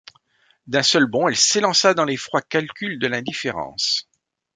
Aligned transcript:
D’un 0.65 0.81
seul 0.81 1.05
bond, 1.05 1.27
elle 1.27 1.35
s’élança 1.35 1.93
dans 1.93 2.05
les 2.05 2.17
froids 2.17 2.41
calculs 2.41 2.97
de 2.97 3.05
l’indifférence. 3.05 4.09